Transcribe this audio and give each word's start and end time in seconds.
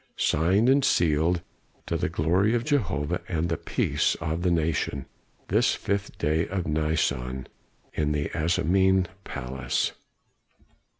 Signed 0.17 0.67
and 0.67 0.83
sealed, 0.83 1.43
to 1.85 1.95
the 1.95 2.09
glory 2.09 2.55
of 2.55 2.63
Jehovah 2.65 3.21
and 3.27 3.49
the 3.49 3.55
peace 3.55 4.15
of 4.15 4.41
the 4.41 4.49
nation, 4.49 5.05
this 5.49 5.75
fifth 5.75 6.17
day 6.17 6.47
of 6.47 6.65
Nisan, 6.67 7.45
in 7.93 8.11
the 8.11 8.31
Asmonean 8.33 9.05
Palace." 9.23 9.91